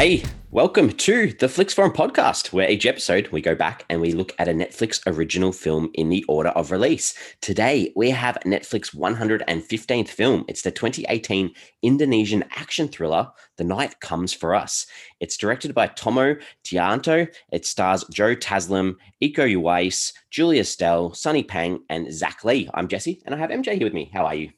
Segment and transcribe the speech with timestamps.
[0.00, 4.12] Hey, welcome to the Flix Forum podcast, where each episode we go back and we
[4.12, 7.12] look at a Netflix original film in the order of release.
[7.42, 10.46] Today we have Netflix 115th film.
[10.48, 11.50] It's the 2018
[11.82, 14.86] Indonesian action thriller, The Night Comes for Us.
[15.20, 17.28] It's directed by Tomo Tjahjanto.
[17.52, 22.70] It stars Joe Taslim, Iko Uwais, Julie Estelle, Sunny Pang, and Zack Lee.
[22.72, 24.10] I'm Jesse, and I have MJ here with me.
[24.14, 24.50] How are you?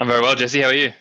[0.00, 0.60] I'm very well, Jesse.
[0.60, 0.92] How are you?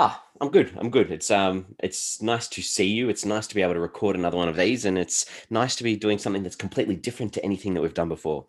[0.00, 0.72] Ah, I'm good.
[0.78, 1.10] I'm good.
[1.10, 3.08] It's um, it's nice to see you.
[3.08, 5.82] It's nice to be able to record another one of these, and it's nice to
[5.82, 8.46] be doing something that's completely different to anything that we've done before.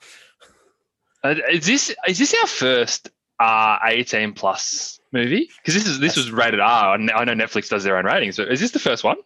[1.24, 5.50] Uh, is this is this our first R uh, 18 plus movie?
[5.58, 6.94] Because this is this was rated R.
[6.94, 9.18] I know Netflix does their own ratings, but is this the first one?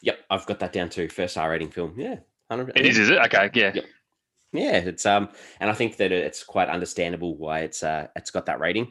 [0.00, 1.10] Yep, I've got that down too.
[1.10, 1.92] First R rating film.
[1.98, 2.16] Yeah,
[2.46, 3.18] 100 It is, is it?
[3.26, 3.72] Okay, yeah.
[3.74, 3.84] Yep.
[4.54, 5.28] Yeah, it's um,
[5.60, 8.90] and I think that it's quite understandable why it's uh, it's got that rating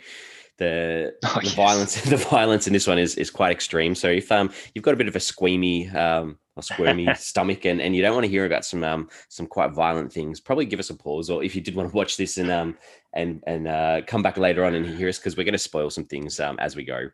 [0.57, 1.55] the, oh, the yes.
[1.55, 3.95] violence the violence in this one is is quite extreme.
[3.95, 7.81] So if um you've got a bit of a squeamy um or squirmy stomach and,
[7.81, 10.79] and you don't want to hear about some um some quite violent things, probably give
[10.79, 11.29] us a pause.
[11.29, 12.77] Or if you did want to watch this and um
[13.13, 15.89] and and uh, come back later on and hear us because we're going to spoil
[15.89, 17.09] some things um as we go.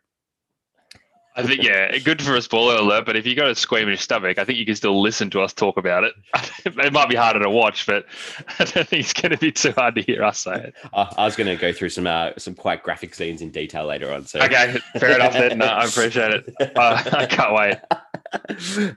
[1.36, 3.06] I think yeah, good for a spoiler alert.
[3.06, 5.52] But if you've got a squeamish stomach, I think you can still listen to us
[5.52, 6.14] talk about it.
[6.66, 8.06] it might be harder to watch, but
[8.60, 10.76] I don't think it's going to be too hard to hear us say it.
[10.94, 14.14] I was going to go through some uh, some quite graphic scenes in detail later
[14.14, 14.26] on.
[14.26, 15.34] So okay, fair enough.
[15.34, 16.54] Then no, I appreciate it.
[16.60, 17.78] Uh, I can't wait.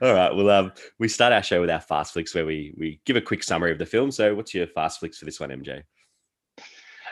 [0.01, 0.35] All right.
[0.35, 3.21] Well, um, we start our show with our fast flicks, where we we give a
[3.21, 4.11] quick summary of the film.
[4.11, 5.83] So, what's your fast flicks for this one, MJ?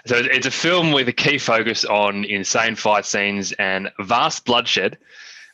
[0.05, 4.99] So it's a film with a key focus on insane fight scenes and vast bloodshed.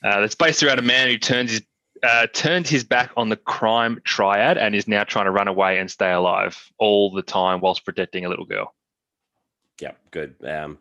[0.04, 1.62] Uh, that's based around a man who turns his
[2.04, 5.78] uh, turned his back on the crime triad and is now trying to run away
[5.78, 8.74] and stay alive all the time whilst protecting a little girl.
[9.80, 10.36] Yeah, good.
[10.44, 10.78] Um,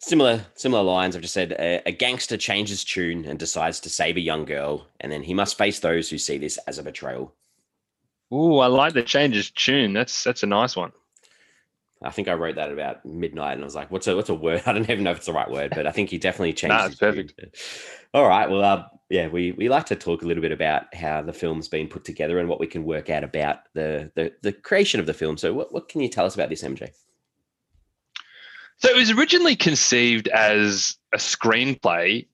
[0.00, 1.16] similar similar lines.
[1.16, 4.86] I've just said a, a, gangster changes tune and decides to save a young girl,
[5.00, 7.34] and then he must face those who see this as a betrayal.
[8.32, 9.92] Ooh, I like the changes tune.
[9.92, 10.92] That's that's a nice one.
[12.04, 14.34] I think I wrote that about midnight, and I was like, "What's a what's a
[14.34, 16.52] word?" I don't even know if it's the right word, but I think he definitely
[16.52, 16.74] changed.
[16.74, 17.34] nah, it's perfect.
[18.12, 18.48] All right.
[18.48, 21.68] Well, uh, yeah, we we like to talk a little bit about how the film's
[21.68, 25.06] been put together and what we can work out about the the, the creation of
[25.06, 25.36] the film.
[25.36, 26.90] So, what what can you tell us about this, MJ?
[28.78, 32.26] So, it was originally conceived as a screenplay,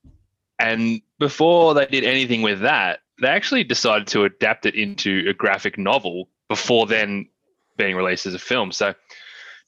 [0.58, 5.34] and before they did anything with that, they actually decided to adapt it into a
[5.34, 7.28] graphic novel before then
[7.76, 8.72] being released as a film.
[8.72, 8.94] So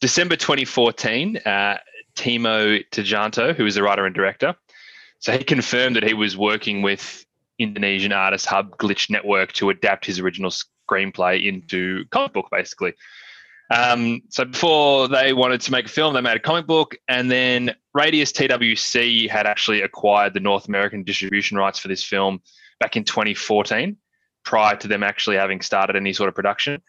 [0.03, 1.79] December 2014, uh,
[2.17, 4.57] Timo Tjahjanto, who is the writer and director,
[5.21, 7.25] so he confirmed that he was working with
[7.61, 12.95] Indonesian artist hub Glitch Network to adapt his original screenplay into comic book, basically.
[13.73, 17.31] Um, so before they wanted to make a film, they made a comic book, and
[17.31, 22.43] then Radius TWC had actually acquired the North American distribution rights for this film
[22.81, 23.97] back in 2014,
[24.45, 26.83] prior to them actually having started any sort of production.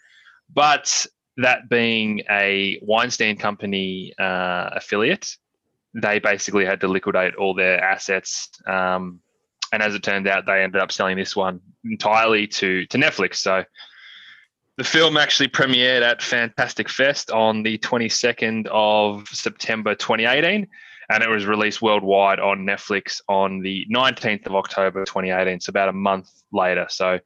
[0.52, 1.06] But
[1.38, 5.36] that being a Weinstein Company uh, affiliate,
[5.94, 8.50] they basically had to liquidate all their assets.
[8.68, 9.20] Um,
[9.72, 13.36] and as it turned out, they ended up selling this one entirely to to Netflix.
[13.38, 13.64] So
[14.78, 20.68] the film actually premiered at Fantastic Fest on the 22nd of September 2018,
[21.10, 25.60] and it was released worldwide on Netflix on the 19th of October 2018.
[25.60, 26.88] So about a month later.
[26.90, 27.20] So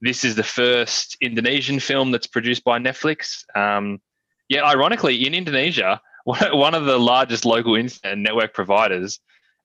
[0.00, 3.44] this is the first Indonesian film that's produced by Netflix.
[3.56, 4.00] Um,
[4.48, 9.20] yeah, ironically, in Indonesia, one of the largest local internet network providers,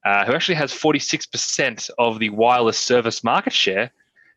[0.05, 3.91] uh, who actually has 46% of the wireless service market share,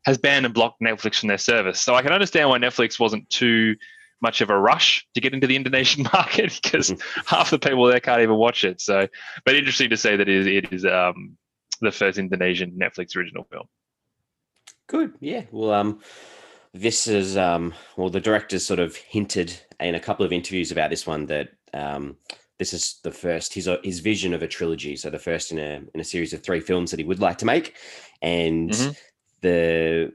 [0.04, 1.80] has banned and blocked Netflix from their service.
[1.80, 3.74] So I can understand why Netflix wasn't too
[4.20, 7.20] much of a rush to get into the Indonesian market because mm-hmm.
[7.26, 8.80] half the people there can't even watch it.
[8.80, 9.08] So,
[9.44, 11.36] but interesting to say that it is, it is um,
[11.80, 13.66] the first Indonesian Netflix original film.
[14.86, 15.14] Good.
[15.20, 15.42] Yeah.
[15.50, 16.00] Well, um,
[16.72, 20.90] this is um, well, the director sort of hinted in a couple of interviews about
[20.90, 22.16] this one that um,
[22.58, 24.96] this is the first his his vision of a trilogy.
[24.96, 27.38] So the first in a in a series of three films that he would like
[27.38, 27.74] to make,
[28.22, 28.92] and mm-hmm.
[29.40, 30.12] the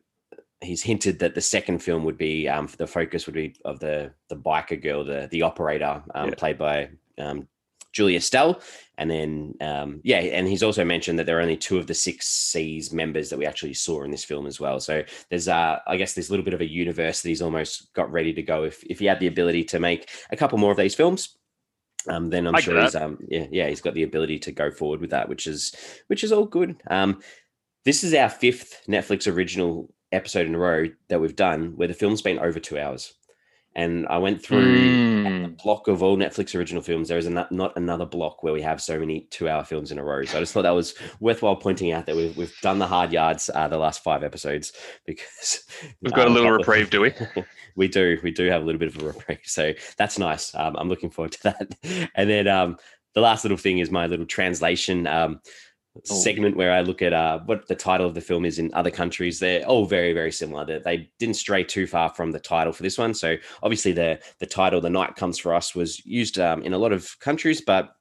[0.61, 4.11] he's hinted that the second film would be um, the focus would be of the
[4.29, 6.35] the biker girl, the the operator, um, yeah.
[6.35, 7.47] played by um,
[7.93, 8.61] Julie Estelle.
[8.97, 11.93] And then, um, yeah, and he's also mentioned that there are only two of the
[11.93, 14.79] Six Seas members that we actually saw in this film as well.
[14.79, 17.91] So there's, uh, I guess, there's a little bit of a universe that he's almost
[17.93, 20.71] got ready to go if, if he had the ability to make a couple more
[20.71, 21.37] of these films.
[22.07, 24.71] Um, then I'm I sure he's um, yeah, yeah, he's got the ability to go
[24.71, 25.75] forward with that, which is
[26.07, 26.81] which is all good.
[26.89, 27.21] Um,
[27.85, 31.93] this is our fifth Netflix original episode in a row that we've done where the
[31.93, 33.13] film's been over two hours.
[33.75, 34.61] And I went through
[35.23, 35.45] Mm.
[35.45, 37.07] a block of all Netflix original films.
[37.07, 40.03] There is an, not another block where we have so many two-hour films in a
[40.03, 40.25] row.
[40.25, 43.13] So I just thought that was worthwhile pointing out that we've, we've done the hard
[43.13, 44.73] yards uh, the last five episodes
[45.05, 45.63] because
[46.01, 47.13] We've got a um, little reprieve, do we?
[47.75, 48.17] we do.
[48.23, 49.39] We do have a little bit of a reprieve.
[49.43, 50.53] So that's nice.
[50.55, 52.09] Um, I'm looking forward to that.
[52.15, 52.77] And then um,
[53.13, 55.39] the last little thing is my little translation um,
[55.93, 56.15] Oh.
[56.15, 58.89] segment where I look at uh, what the title of the film is in other
[58.89, 59.39] countries.
[59.39, 60.63] They're all very, very similar.
[60.63, 63.13] They, they didn't stray too far from the title for this one.
[63.13, 66.77] So obviously the the title "The Night Comes for Us" was used um, in a
[66.77, 67.93] lot of countries, but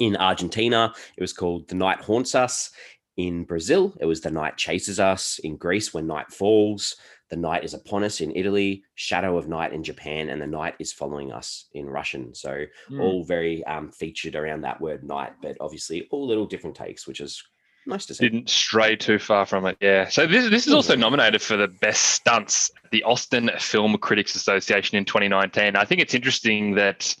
[0.00, 2.70] in Argentina it was called "The Night Haunts Us."
[3.16, 6.94] In Brazil, it was "The Night Chases Us." In Greece, "When Night Falls."
[7.34, 10.76] The night is upon us in Italy, shadow of night in Japan, and the night
[10.78, 12.32] is following us in Russian.
[12.32, 13.00] So Hmm.
[13.00, 17.20] all very um, featured around that word night, but obviously all little different takes, which
[17.20, 17.42] is
[17.86, 18.28] nice to see.
[18.28, 19.76] Didn't stray too far from it.
[19.80, 20.06] Yeah.
[20.08, 24.36] So this this is also nominated for the best stunts at the Austin Film Critics
[24.36, 25.74] Association in 2019.
[25.74, 27.16] I think it's interesting that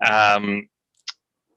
[0.00, 0.66] um,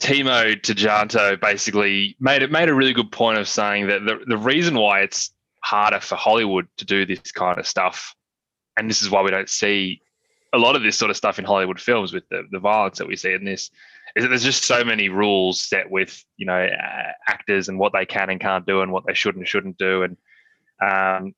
[0.01, 4.37] Timo Tjahjanto basically made it made a really good point of saying that the, the
[4.37, 5.31] reason why it's
[5.63, 8.15] harder for Hollywood to do this kind of stuff,
[8.77, 10.01] and this is why we don't see
[10.53, 13.07] a lot of this sort of stuff in Hollywood films with the, the violence that
[13.07, 13.69] we see in this,
[14.15, 17.93] is that there's just so many rules set with you know uh, actors and what
[17.93, 20.03] they can and can't do and what they should and shouldn't do.
[20.03, 20.17] And
[20.81, 21.35] um,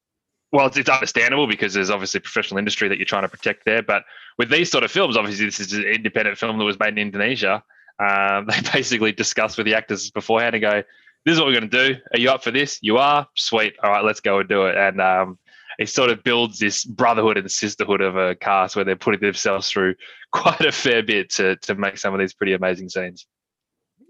[0.52, 3.82] well it's, it's understandable because there's obviously professional industry that you're trying to protect there.
[3.82, 4.04] But
[4.38, 7.00] with these sort of films obviously this is an independent film that was made in
[7.00, 7.64] Indonesia.
[8.00, 10.84] Um, they basically discuss with the actors beforehand and go
[11.26, 13.76] this is what we're going to do are you up for this you are sweet
[13.84, 15.38] all right let's go and do it and um,
[15.80, 19.70] it sort of builds this brotherhood and sisterhood of a cast where they're putting themselves
[19.70, 19.96] through
[20.32, 23.26] quite a fair bit to to make some of these pretty amazing scenes.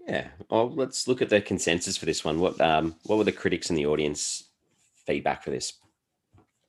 [0.06, 0.28] Yeah.
[0.50, 2.40] Well, let's look at the consensus for this one.
[2.40, 4.48] What um what were the critics and the audience
[5.06, 5.74] feedback for this?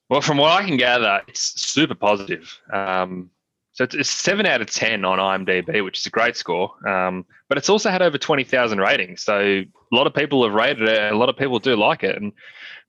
[0.10, 2.60] Well, from what I can gather, it's super positive.
[2.72, 3.31] Um,
[3.74, 6.72] so it's, seven out of ten on IMDb, which is a great score.
[6.88, 10.54] Um, but it's also had over twenty thousand ratings, so a lot of people have
[10.54, 12.16] rated it, and a lot of people do like it.
[12.16, 12.34] And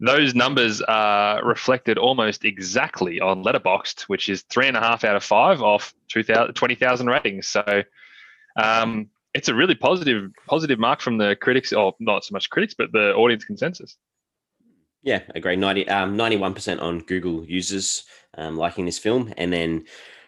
[0.00, 5.16] those numbers are reflected almost exactly on Letterboxd, which is three and a half out
[5.16, 7.48] of five off 2000 20,000 ratings.
[7.48, 7.82] So
[8.56, 12.75] um, it's a really positive positive mark from the critics, or not so much critics,
[12.76, 13.96] but the audience consensus.
[15.02, 15.56] Yeah, agree.
[15.56, 18.04] 90, um, 91% on Google users
[18.38, 19.34] um, liking this film.
[19.36, 19.84] And then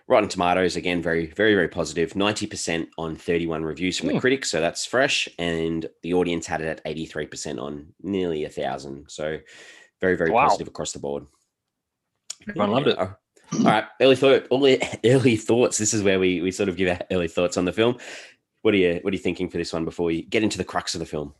[0.08, 2.12] Rotten Tomatoes, again, very, very, very positive.
[2.12, 4.20] 90% on 31 reviews from the Hmm.
[4.20, 4.50] critics.
[4.50, 5.28] So that's fresh.
[5.38, 9.06] And the audience had it at 83% on nearly a thousand.
[9.10, 9.38] So
[10.00, 10.44] very, very Wow.
[10.46, 11.26] positive across the board.
[12.48, 12.98] Everyone loved it.
[12.98, 13.16] All
[13.52, 13.84] right.
[14.00, 15.78] Early thought, early, early thoughts.
[15.78, 17.96] This is where we, we sort of give our early thoughts on the film.
[18.62, 20.64] What are you, what are you thinking for this one before we get into the
[20.64, 21.34] crux of the film?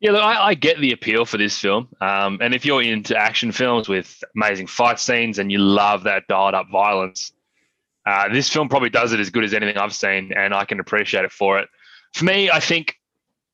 [0.00, 1.88] Yeah, look, I, I get the appeal for this film.
[2.00, 6.28] Um, and if you're into action films with amazing fight scenes and you love that
[6.28, 7.32] dialed up violence,
[8.08, 10.80] uh, this film probably does it as good as anything I've seen, and I can
[10.80, 11.68] appreciate it for it.
[12.14, 12.94] For me, I think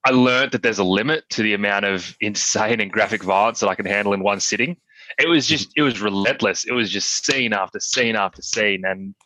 [0.06, 3.68] I learned that there's a limit to the amount of insane and graphic violence that
[3.68, 4.76] I can handle in one sitting.
[5.18, 6.64] It was just, it was relentless.
[6.66, 8.84] It was just scene after scene after scene.
[8.84, 9.16] And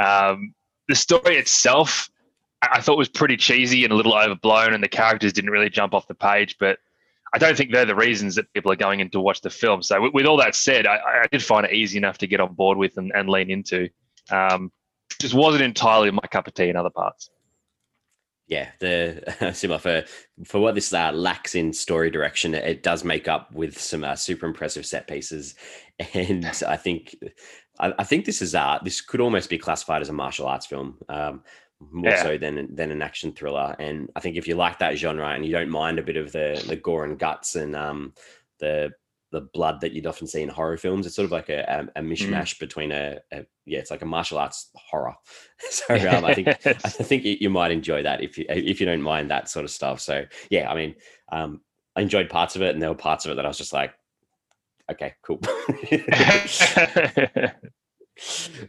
[0.00, 0.54] um,
[0.86, 2.08] the story itself,
[2.62, 5.92] I thought was pretty cheesy and a little overblown, and the characters didn't really jump
[5.92, 6.54] off the page.
[6.60, 6.78] But
[7.34, 9.82] I don't think they're the reasons that people are going in to watch the film.
[9.82, 12.38] So, with, with all that said, I, I did find it easy enough to get
[12.38, 13.88] on board with and, and lean into.
[14.30, 14.72] Um,
[15.20, 17.30] just wasn't entirely my cup of tea in other parts.
[18.46, 20.04] yeah, the similar for
[20.44, 24.16] for what this uh, lacks in story direction, it, does make up with some uh,
[24.16, 25.54] super impressive set pieces,
[26.14, 27.16] and I think
[27.80, 30.66] I, I think this is uh this could almost be classified as a martial arts
[30.66, 31.42] film, um,
[31.80, 32.22] more Yeah.
[32.22, 33.76] so than than an action thriller.
[33.78, 36.32] And I think if you like that genre and you don't mind a bit of
[36.32, 38.14] the the gore and guts and um
[38.60, 38.92] the
[39.30, 42.00] the blood that you'd often see in horror films, it's sort of like a, a,
[42.00, 45.14] a mishmash between a, a yeah, it's like a martial arts horror.
[45.70, 48.86] so um, I think I think you, you might enjoy that if you if you
[48.86, 50.00] don't mind that sort of stuff.
[50.00, 50.94] So yeah, I mean,
[51.30, 51.60] um,
[51.94, 53.72] I enjoyed parts of it, and there were parts of it that I was just
[53.72, 53.92] like,
[54.90, 55.40] okay, cool.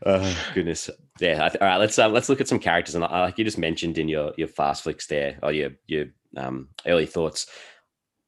[0.05, 0.89] oh goodness,
[1.19, 1.49] yeah.
[1.61, 4.09] All right, let's uh, let's look at some characters, and like you just mentioned in
[4.09, 7.47] your your fast flicks there, or your your um, early thoughts.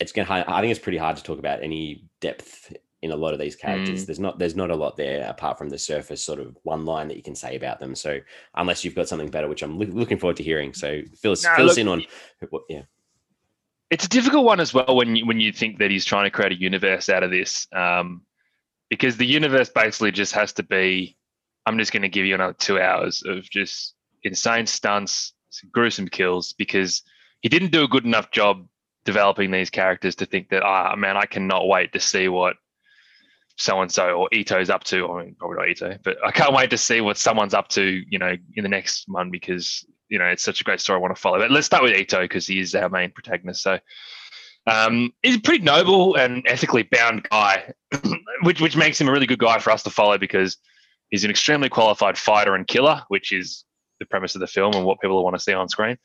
[0.01, 0.43] It's gonna.
[0.47, 3.55] I think it's pretty hard to talk about any depth in a lot of these
[3.55, 4.05] characters.
[4.05, 7.07] There's not there's not a lot there apart from the surface sort of one line
[7.07, 7.95] that you can say about them.
[7.95, 8.19] So
[8.55, 10.73] unless you've got something better, which I'm loo- looking forward to hearing.
[10.73, 12.03] So fill us Nah, fill us in on
[12.49, 12.83] what yeah.
[13.89, 16.31] it's a difficult one as well when you, when you think that he's trying to
[16.31, 18.21] create a universe out of this, um,
[18.89, 21.17] because the universe basically just has to be.
[21.65, 23.93] I'm just going to give you another two hours of just
[24.23, 25.33] insane stunts,
[25.71, 27.03] gruesome kills, because
[27.41, 28.67] he didn't do a good enough job
[29.05, 32.55] developing these characters to think that ah man, I cannot wait to see what
[33.57, 35.09] so and so or Ito's up to.
[35.11, 37.83] I mean, probably not Ito, but I can't wait to see what someone's up to.
[37.83, 41.01] You know, in the next one because you know it's such a great story I
[41.01, 41.39] want to follow.
[41.39, 43.61] But let's start with Ito because he is our main protagonist.
[43.61, 43.79] So.
[44.67, 47.73] Um, he's a pretty noble and ethically bound guy,
[48.43, 50.55] which which makes him a really good guy for us to follow because
[51.09, 53.65] he's an extremely qualified fighter and killer, which is
[53.99, 55.97] the premise of the film and what people want to see on screen.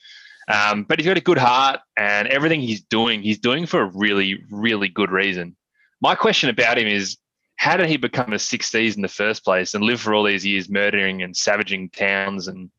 [0.49, 3.91] Um, but he's got a good heart, and everything he's doing, he's doing for a
[3.95, 5.57] really, really good reason.
[6.00, 7.17] My question about him is
[7.57, 10.23] how did he become a Six Seas in the first place and live for all
[10.23, 12.71] these years murdering and savaging towns and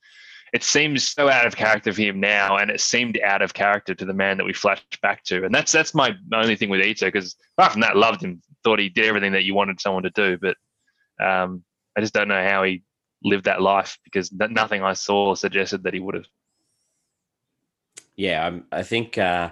[0.54, 3.94] it seems so out of character for him now and it seemed out of character
[3.94, 6.82] to the man that we flashed back to and that's that's my only thing with
[6.82, 10.04] Ito because apart from that loved him thought he did everything that you wanted someone
[10.04, 10.56] to do but
[11.24, 11.64] um,
[11.98, 12.84] I just don't know how he
[13.24, 16.28] lived that life because nothing I saw suggested that he would have
[18.18, 19.52] yeah um, I think uh,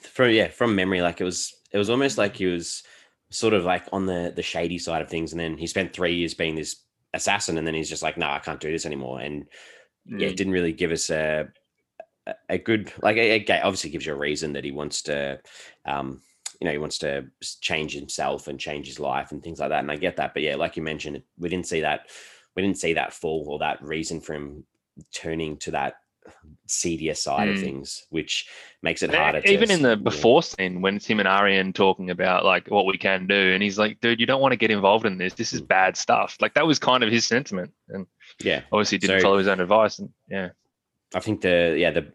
[0.00, 2.84] from yeah from memory like it was it was almost like he was
[3.30, 6.14] sort of like on the the shady side of things, and then he spent three
[6.14, 6.76] years being this
[7.14, 9.44] assassin, and then he's just like, no, nah, I can't do this anymore, and
[10.08, 10.20] mm.
[10.20, 11.48] yeah, it didn't really give us a
[12.48, 15.40] a good like it obviously gives you a reason that he wants to
[15.86, 16.22] um
[16.60, 17.26] you know he wants to
[17.60, 20.40] change himself and change his life and things like that and i get that but
[20.40, 22.06] yeah like you mentioned we didn't see that
[22.54, 24.64] we didn't see that fall or that reason for him
[25.12, 25.94] turning to that
[26.66, 27.54] seedier side mm.
[27.54, 28.48] of things, which
[28.82, 29.40] makes it harder.
[29.44, 30.40] Even to, in the before know.
[30.40, 33.78] scene when it's him and Arian talking about like what we can do, and he's
[33.78, 35.34] like, "Dude, you don't want to get involved in this.
[35.34, 35.68] This is mm.
[35.68, 38.06] bad stuff." Like that was kind of his sentiment, and
[38.42, 40.50] yeah, obviously didn't so, follow his own advice, and yeah,
[41.14, 42.12] I think the yeah the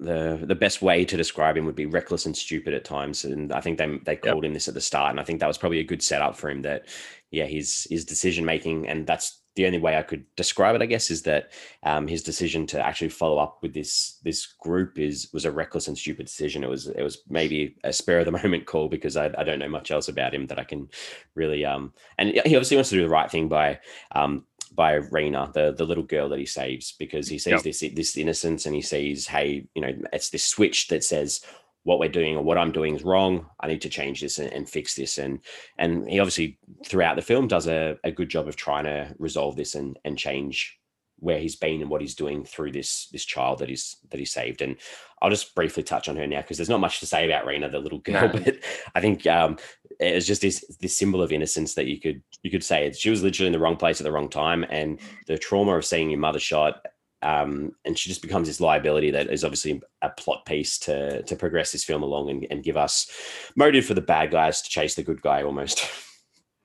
[0.00, 3.52] the the best way to describe him would be reckless and stupid at times and
[3.52, 4.48] i think they they called yep.
[4.48, 6.50] him this at the start and i think that was probably a good setup for
[6.50, 6.88] him that
[7.30, 10.86] yeah his his decision making and that's the only way I could describe it, I
[10.86, 11.50] guess, is that
[11.82, 15.88] um, his decision to actually follow up with this this group is was a reckless
[15.88, 16.62] and stupid decision.
[16.62, 19.58] It was it was maybe a spur of the moment call because I, I don't
[19.58, 20.88] know much else about him that I can
[21.34, 23.80] really um and he obviously wants to do the right thing by
[24.12, 24.44] um
[24.74, 27.62] by Reina, the the little girl that he saves, because he sees yep.
[27.62, 31.40] this this innocence and he sees, hey, you know, it's this switch that says,
[31.86, 33.46] what we're doing or what I'm doing is wrong.
[33.60, 35.18] I need to change this and, and fix this.
[35.18, 35.38] And
[35.78, 39.54] and he obviously throughout the film does a, a good job of trying to resolve
[39.54, 40.80] this and and change
[41.20, 44.26] where he's been and what he's doing through this this child that he's that he
[44.26, 44.62] saved.
[44.62, 44.76] And
[45.22, 47.70] I'll just briefly touch on her now because there's not much to say about Reina,
[47.70, 48.40] the little girl, no.
[48.44, 48.56] but
[48.96, 49.56] I think um,
[50.00, 53.10] it was just this this symbol of innocence that you could you could say she
[53.10, 56.10] was literally in the wrong place at the wrong time, and the trauma of seeing
[56.10, 56.84] your mother shot
[57.22, 61.36] um, and she just becomes this liability that is obviously a plot piece to to
[61.36, 63.10] progress this film along and, and give us
[63.56, 65.86] motive for the bad guys to chase the good guy almost.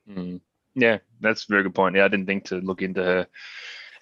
[0.08, 0.40] Mm.
[0.74, 1.94] Yeah, that's a very good point.
[1.94, 3.26] Yeah, I didn't think to look into her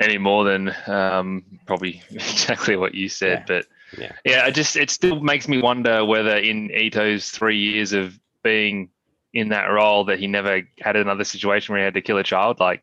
[0.00, 3.44] any more than um, probably exactly what you said, yeah.
[3.46, 3.66] but
[3.98, 8.18] yeah, yeah, it just it still makes me wonder whether in Ito's three years of
[8.42, 8.88] being
[9.34, 12.24] in that role that he never had another situation where he had to kill a
[12.24, 12.60] child.
[12.60, 12.82] Like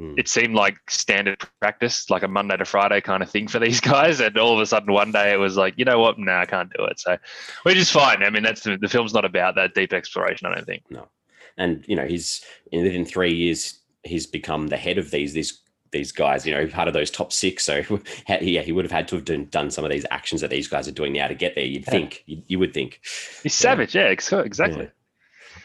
[0.00, 0.18] Mm.
[0.18, 3.80] It seemed like standard practice, like a Monday to Friday kind of thing for these
[3.92, 4.20] guys.
[4.20, 6.18] And all of a sudden, one day it was like, you know what?
[6.18, 7.00] No, I can't do it.
[7.00, 7.16] So,
[7.62, 8.22] which is fine.
[8.22, 10.46] I mean, that's the, the film's not about that deep exploration.
[10.46, 10.82] I don't think.
[10.90, 11.08] No,
[11.56, 15.62] and you know, he's within three years, he's become the head of these these
[15.92, 16.46] these guys.
[16.46, 17.64] You know, part of those top six.
[17.64, 17.82] So,
[18.28, 20.68] yeah, he would have had to have done, done some of these actions that these
[20.68, 21.64] guys are doing now to get there.
[21.64, 21.90] You'd yeah.
[21.90, 22.22] think.
[22.26, 23.00] You, you, would think.
[23.42, 23.94] He's savage.
[23.94, 24.84] Yeah, yeah exactly.
[24.84, 24.90] Yeah.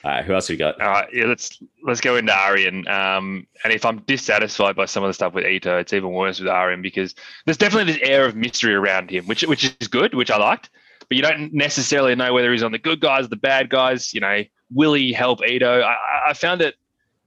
[0.03, 0.81] Uh, who else we got?
[0.81, 2.87] All right, yeah, let's let's go into Arian.
[2.87, 6.39] Um, and if I'm dissatisfied by some of the stuff with Ito, it's even worse
[6.39, 7.13] with Arian because
[7.45, 10.71] there's definitely this air of mystery around him, which which is good, which I liked.
[11.07, 14.11] But you don't necessarily know whether he's on the good guys, the bad guys.
[14.13, 14.43] You know,
[14.73, 15.81] will he help Ito?
[15.81, 15.95] I,
[16.29, 16.75] I found it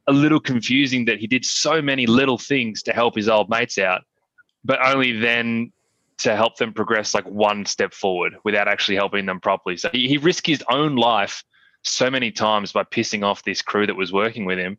[0.09, 3.78] a little confusing that he did so many little things to help his old mates
[3.78, 4.02] out,
[4.64, 5.73] but only then
[6.19, 9.76] to help them progress like one step forward without actually helping them properly.
[9.76, 11.45] So he, he risked his own life
[11.85, 14.79] so many times by pissing off this crew that was working with him,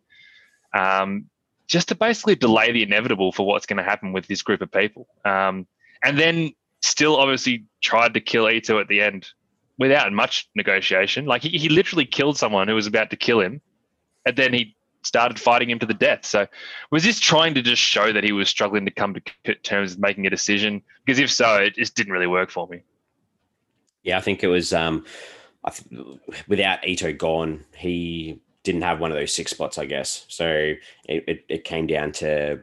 [0.73, 1.25] um,
[1.67, 4.71] just to basically delay the inevitable for what's going to happen with this group of
[4.71, 5.07] people.
[5.23, 5.67] Um,
[6.03, 9.27] and then still obviously tried to kill Ito at the end
[9.77, 11.25] without much negotiation.
[11.25, 13.61] Like he, he literally killed someone who was about to kill him,
[14.25, 16.25] and then he started fighting him to the death.
[16.25, 16.47] So
[16.91, 19.99] was this trying to just show that he was struggling to come to terms with
[19.99, 20.81] making a decision?
[21.05, 22.81] Because if so, it just didn't really work for me.
[24.03, 25.05] Yeah, I think it was um,
[26.47, 30.25] without Ito gone, he didn't have one of those six spots, I guess.
[30.27, 30.47] So
[31.07, 32.61] it, it, it, came down to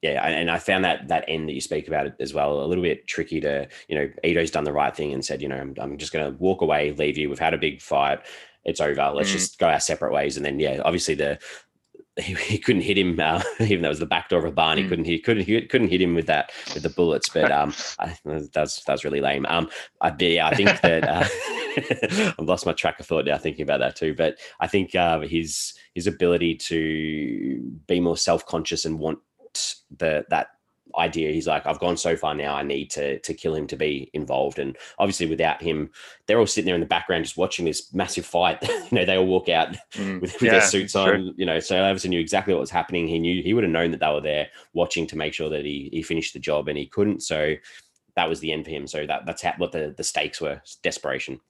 [0.00, 2.66] yeah, and I found that that end that you speak about it as well a
[2.66, 5.58] little bit tricky to you know Ito's done the right thing and said you know
[5.58, 7.28] I'm, I'm just going to walk away, leave you.
[7.28, 8.20] We've had a big fight.
[8.64, 9.12] It's over.
[9.14, 9.34] Let's mm.
[9.34, 10.36] just go our separate ways.
[10.36, 11.38] And then yeah, obviously the
[12.20, 14.50] he, he, couldn't hit him, uh, even though it was the back door of a
[14.50, 14.76] barn.
[14.76, 14.88] He mm.
[14.88, 17.28] couldn't he couldn't he couldn't hit him with that with the bullets.
[17.28, 18.16] But um, I,
[18.52, 19.46] that's that's really lame.
[19.46, 21.08] Um, I, yeah, I think that.
[21.08, 21.28] Uh,
[22.38, 24.14] I've lost my track of thought now thinking about that too.
[24.14, 29.18] But I think uh, his his ability to be more self conscious and want
[29.98, 30.48] the that
[30.96, 31.32] idea.
[31.32, 32.54] He's like, I've gone so far now.
[32.54, 34.58] I need to to kill him to be involved.
[34.58, 35.90] And obviously, without him,
[36.26, 38.58] they're all sitting there in the background just watching this massive fight.
[38.68, 41.08] you know, they all walk out mm, with, with yeah, their suits on.
[41.08, 41.34] True.
[41.36, 43.08] You know, so obviously knew exactly what was happening.
[43.08, 45.64] He knew he would have known that they were there watching to make sure that
[45.64, 47.22] he he finished the job, and he couldn't.
[47.22, 47.54] So
[48.16, 48.86] that was the end for him.
[48.86, 51.40] So that that's how, what the the stakes were: desperation.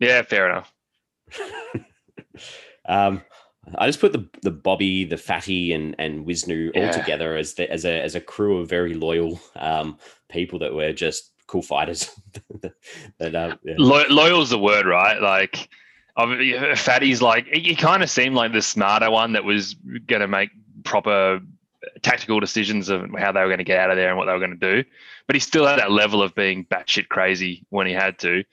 [0.00, 0.72] Yeah, fair enough.
[2.88, 3.22] um,
[3.76, 6.86] I just put the the Bobby, the Fatty, and and Wisnu yeah.
[6.86, 9.98] all together as the, as a as a crew of very loyal um,
[10.30, 12.10] people that were just cool fighters.
[13.18, 13.74] that, uh, yeah.
[13.78, 15.20] Lo- loyal's the word, right?
[15.20, 15.68] Like,
[16.76, 19.74] Fatty's like he kind of seemed like the smarter one that was
[20.06, 20.50] going to make
[20.84, 21.40] proper
[22.02, 24.32] tactical decisions of how they were going to get out of there and what they
[24.32, 24.88] were going to do.
[25.26, 28.44] But he still had that level of being batshit crazy when he had to.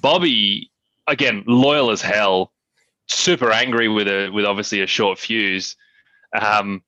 [0.00, 0.70] Bobby,
[1.10, 2.52] again, loyal as hell
[3.10, 5.76] super angry with a with obviously a short fuse.
[6.40, 6.82] Um,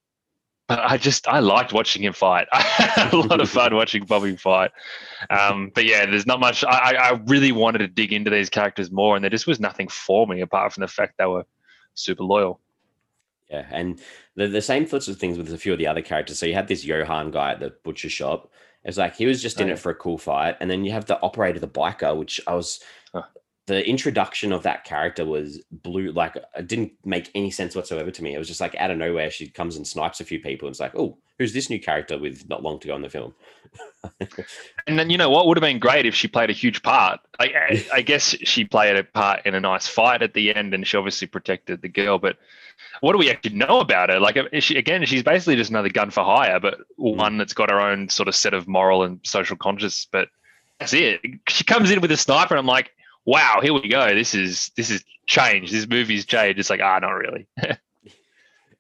[0.68, 2.46] but I just I liked watching him fight.
[2.52, 4.70] I had a lot of fun watching Bobby fight.
[5.28, 6.64] Um, but yeah, there's not much.
[6.64, 9.88] I, I really wanted to dig into these characters more, and there just was nothing
[9.88, 11.44] for me apart from the fact they were
[11.94, 12.60] super loyal.
[13.50, 14.00] Yeah, and
[14.34, 16.38] the, the same sorts of things with a few of the other characters.
[16.38, 18.50] So you had this Johan guy at the butcher shop.
[18.84, 20.92] It's like he was just in oh, it for a cool fight, and then you
[20.92, 22.80] have the operator, the biker, which I was
[23.72, 28.22] the introduction of that character was blue like it didn't make any sense whatsoever to
[28.22, 28.34] me.
[28.34, 30.74] It was just like out of nowhere she comes and snipes a few people and
[30.74, 33.34] it's like oh who's this new character with not long to go in the film?
[34.88, 35.46] And then you know what?
[35.46, 37.20] Would have been great if she played a huge part.
[37.38, 40.86] I, I guess she played a part in a nice fight at the end and
[40.86, 42.36] she obviously protected the girl but
[43.00, 44.20] what do we actually know about her?
[44.20, 47.16] Like she, again she's basically just another gun for hire but hmm.
[47.16, 50.28] one that's got her own sort of set of moral and social conscience but
[50.78, 51.20] that's it.
[51.48, 52.90] She comes in with a sniper and i'm like
[53.24, 54.14] wow, here we go.
[54.14, 55.72] This is this is changed.
[55.72, 56.58] This movie's changed.
[56.58, 57.46] It's like, ah, not really.
[57.62, 57.78] Are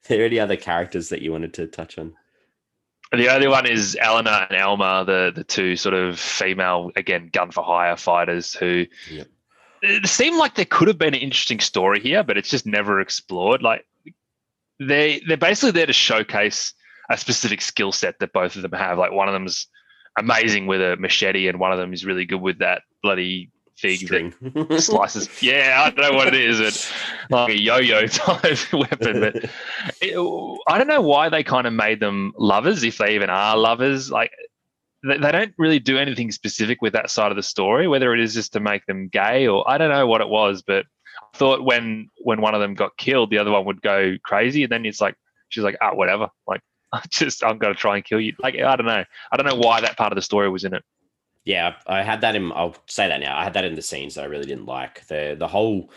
[0.08, 2.14] there any other characters that you wanted to touch on?
[3.12, 7.50] The only one is Eleanor and Elma, the the two sort of female, again, gun
[7.50, 9.28] for hire fighters who yep.
[9.82, 13.00] it seemed like there could have been an interesting story here, but it's just never
[13.00, 13.62] explored.
[13.62, 13.86] Like
[14.80, 16.72] they they're basically there to showcase
[17.10, 18.98] a specific skill set that both of them have.
[18.98, 19.66] Like one of them's
[20.18, 23.96] amazing with a machete, and one of them is really good with that bloody thing
[23.96, 24.34] String.
[24.40, 25.28] that slices.
[25.42, 26.60] yeah, I don't know what it is.
[26.60, 26.92] It's
[27.30, 29.36] like a yo-yo type weapon, but
[30.00, 33.56] it, I don't know why they kind of made them lovers, if they even are
[33.56, 34.10] lovers.
[34.10, 34.30] Like
[35.04, 38.20] they, they don't really do anything specific with that side of the story, whether it
[38.20, 40.62] is just to make them gay or I don't know what it was.
[40.62, 40.86] But
[41.34, 44.62] I thought when when one of them got killed, the other one would go crazy,
[44.62, 45.14] and then it's like
[45.48, 46.28] she's like, ah, oh, whatever.
[46.46, 46.60] Like
[46.92, 48.34] I just I'm gonna try and kill you.
[48.38, 49.04] Like I don't know.
[49.30, 50.84] I don't know why that part of the story was in it
[51.44, 52.52] yeah, I had that in.
[52.52, 53.36] I'll say that now.
[53.36, 55.06] I had that in the scenes that I really didn't like.
[55.08, 55.90] The the whole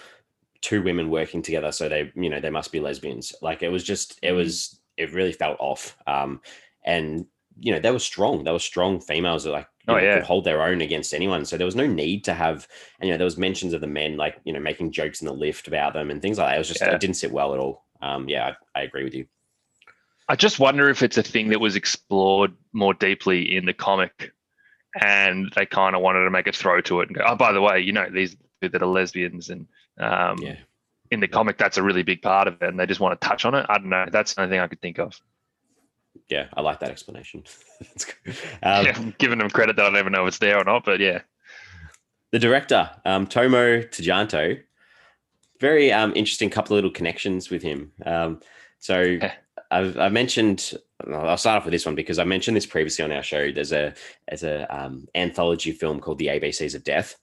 [0.61, 3.35] two women working together, so they you know they must be lesbians.
[3.41, 4.37] Like it was just it mm-hmm.
[4.37, 5.97] was it really felt off.
[6.07, 6.41] Um,
[6.83, 7.25] and
[7.59, 8.43] you know they were strong.
[8.43, 10.15] They were strong females that like oh, know, yeah.
[10.15, 11.45] could hold their own against anyone.
[11.45, 12.67] So there was no need to have.
[12.99, 15.27] And, you know there was mentions of the men like you know making jokes in
[15.27, 16.55] the lift about them and things like that.
[16.55, 16.95] It was just yeah.
[16.95, 17.85] it didn't sit well at all.
[18.01, 19.27] Um, yeah, I, I agree with you.
[20.27, 24.31] I just wonder if it's a thing that was explored more deeply in the comic
[25.01, 27.51] and they kind of wanted to make a throw to it and go, oh, by
[27.51, 29.67] the way, you know, these that are lesbians and
[29.99, 30.57] um, yeah.
[31.11, 33.27] in the comic, that's a really big part of it, and they just want to
[33.27, 33.65] touch on it.
[33.69, 34.05] I don't know.
[34.11, 35.19] That's the only thing I could think of.
[36.29, 37.43] Yeah, I like that explanation.
[38.63, 40.85] um, yeah, giving them credit that I don't even know if it's there or not,
[40.85, 41.21] but yeah.
[42.31, 44.59] The director, um, Tomo Tjahjanto,
[45.59, 47.91] very um, interesting couple of little connections with him.
[48.05, 48.41] Um,
[48.79, 49.19] so
[49.75, 50.73] I've, I mentioned
[51.11, 53.51] I'll start off with this one because I mentioned this previously on our show.
[53.51, 53.93] There's a
[54.27, 57.17] there's a um, anthology film called The ABCs of Death,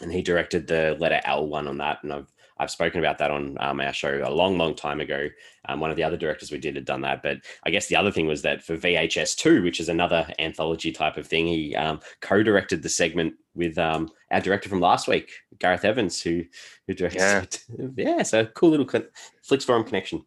[0.00, 1.98] and he directed the letter L one on that.
[2.02, 5.28] And I've I've spoken about that on um, our show a long, long time ago.
[5.66, 7.22] Um, one of the other directors we did had done that.
[7.22, 10.90] But I guess the other thing was that for VHS two, which is another anthology
[10.90, 15.30] type of thing, he um, co-directed the segment with um, our director from last week,
[15.60, 16.42] Gareth Evans, who
[16.88, 17.60] who directed.
[17.78, 19.02] Yeah, yeah so cool little
[19.42, 20.24] Flix Forum connection.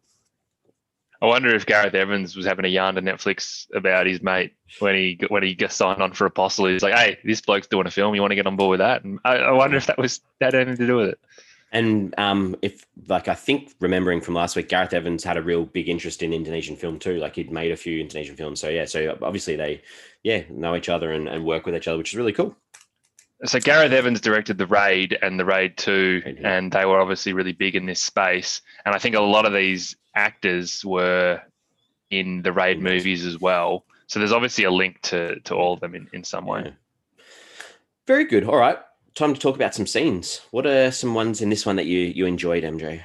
[1.23, 4.93] I wonder if Gareth Evans was having a yarn to Netflix about his mate when
[4.93, 6.65] he when he got signed on for Apostle.
[6.65, 8.13] He's like, "Hey, this bloke's doing a film.
[8.13, 10.19] You want to get on board with that?" And I, I wonder if that was
[10.39, 11.19] that had anything to do with it.
[11.71, 15.63] And um, if like I think remembering from last week, Gareth Evans had a real
[15.63, 17.19] big interest in Indonesian film too.
[17.19, 18.59] Like he'd made a few Indonesian films.
[18.59, 19.81] So yeah, so obviously they
[20.23, 22.53] yeah know each other and, and work with each other, which is really cool.
[23.45, 27.51] So Gareth Evans directed the Raid and the Raid Two, and they were obviously really
[27.51, 28.61] big in this space.
[28.85, 31.41] And I think a lot of these actors were
[32.09, 33.85] in the Raid movies as well.
[34.07, 36.61] So there's obviously a link to to all of them in, in some way.
[36.65, 37.23] Yeah.
[38.07, 38.45] Very good.
[38.45, 38.77] All right.
[39.15, 40.41] time to talk about some scenes.
[40.51, 43.03] What are some ones in this one that you you enjoyed, MJ?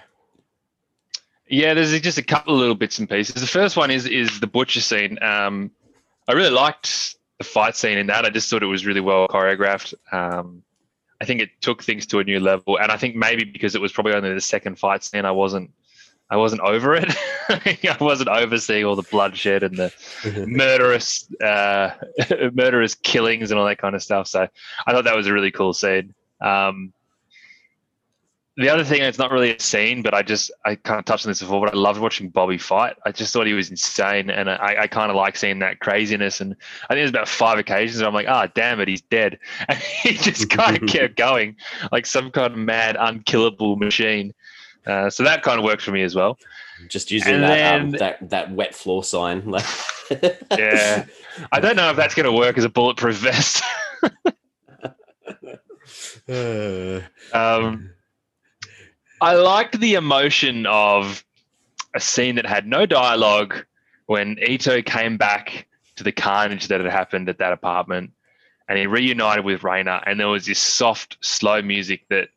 [1.48, 3.34] Yeah, there's just a couple of little bits and pieces.
[3.34, 5.18] The first one is is the butcher scene.
[5.22, 5.70] Um,
[6.28, 8.24] I really liked the fight scene in that.
[8.24, 9.94] I just thought it was really well choreographed.
[10.12, 10.62] Um,
[11.20, 13.80] I think it took things to a new level, and I think maybe because it
[13.80, 15.70] was probably only the second fight scene, I wasn't
[16.30, 17.14] I wasn't over it.
[17.48, 19.92] I wasn't overseeing all the bloodshed and the
[20.46, 21.90] murderous uh,
[22.52, 24.28] murderous killings and all that kind of stuff.
[24.28, 24.46] So
[24.86, 26.14] I thought that was a really cool scene.
[26.40, 26.92] Um,
[28.58, 31.24] the other thing, it's not really a scene, but I just I kind of touched
[31.24, 32.96] on this before, but I loved watching Bobby fight.
[33.06, 36.40] I just thought he was insane, and I, I kind of like seeing that craziness.
[36.40, 39.00] And I think there's about five occasions where I'm like, ah, oh, damn it, he's
[39.00, 41.54] dead, and he just kind of kept going
[41.92, 44.34] like some kind of mad, unkillable machine.
[44.84, 46.36] Uh, so that kind of works for me as well.
[46.88, 49.48] Just using that, um, then, um, that that wet floor sign.
[50.58, 51.04] yeah,
[51.52, 53.62] I don't know if that's going to work as a bulletproof vest.
[57.32, 57.90] um,
[59.20, 61.24] I liked the emotion of
[61.94, 63.64] a scene that had no dialogue
[64.06, 68.12] when Ito came back to the carnage that had happened at that apartment
[68.68, 72.28] and he reunited with Reina and there was this soft, slow music that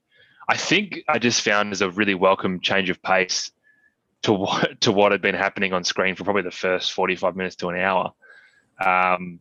[0.50, 3.52] I think I just found as a really welcome change of pace
[4.24, 7.56] to what to what had been happening on screen for probably the first 45 minutes
[7.58, 8.14] to an hour.
[8.84, 9.40] Um,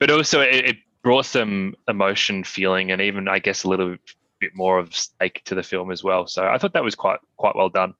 [0.00, 3.96] but also it, it brought some emotion feeling and even I guess a little
[4.42, 6.26] bit more of stake to the film as well.
[6.26, 7.94] So I thought that was quite quite well done.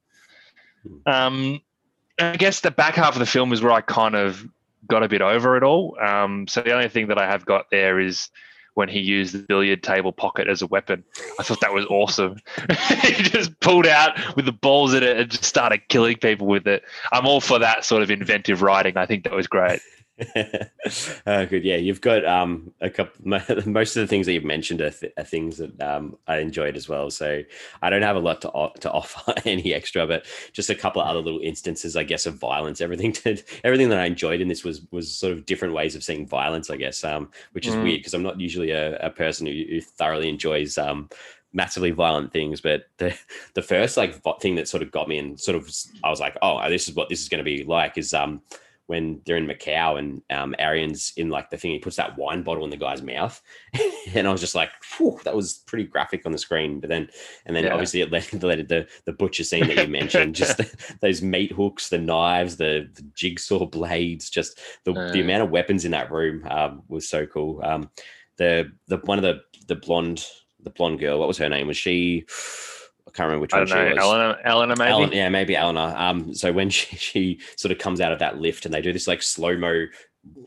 [0.83, 1.11] Hmm.
[1.11, 1.61] Um,
[2.19, 4.47] I guess the back half of the film is where I kind of
[4.87, 5.97] got a bit over it all.
[6.01, 8.29] Um, so the only thing that I have got there is
[8.75, 11.05] when he used the billiard table pocket as a weapon.
[11.39, 12.39] I thought that was awesome.
[13.03, 16.67] he just pulled out with the balls in it and just started killing people with
[16.67, 16.83] it.
[17.13, 18.97] I'm all for that sort of inventive writing.
[18.97, 19.81] I think that was great.
[21.27, 21.65] Uh, good.
[21.65, 23.15] Yeah, you've got um, a couple.
[23.67, 26.77] Most of the things that you've mentioned are, th- are things that um, I enjoyed
[26.77, 27.11] as well.
[27.11, 27.43] So
[27.83, 31.09] I don't have a lot to to offer any extra, but just a couple of
[31.09, 32.81] other little instances, I guess, of violence.
[32.81, 36.05] Everything to, everything that I enjoyed in this was was sort of different ways of
[36.05, 36.71] seeing violence.
[36.71, 37.83] I guess, um, which is mm.
[37.83, 41.09] weird because I'm not usually a, a person who, who thoroughly enjoys um,
[41.53, 43.15] massively violent things but the
[43.55, 45.71] the first like thing that sort of got me and sort of
[46.03, 48.41] i was like oh this is what this is going to be like is um
[48.93, 52.43] when they're in Macau and um, Arian's in like the thing, he puts that wine
[52.43, 53.41] bottle in the guy's mouth,
[54.15, 54.69] and I was just like,
[55.25, 56.79] that was pretty graphic on the screen.
[56.79, 57.09] But then,
[57.47, 57.73] and then yeah.
[57.73, 61.23] obviously it led, led to the the butcher scene that you mentioned, just the, those
[61.23, 65.87] meat hooks, the knives, the, the jigsaw blades, just the uh, the amount of weapons
[65.87, 67.63] in that room um, was so cool.
[67.65, 67.89] Um,
[68.37, 70.27] the the one of the the blonde
[70.63, 71.67] the blonde girl, what was her name?
[71.67, 72.27] Was she?
[73.07, 73.99] I can't remember which I one she know, was.
[73.99, 74.91] Eleanor, Eleanor maybe.
[74.91, 75.95] Eleanor, yeah, maybe Eleanor.
[75.97, 78.93] Um, so when she, she sort of comes out of that lift and they do
[78.93, 79.87] this like slow mo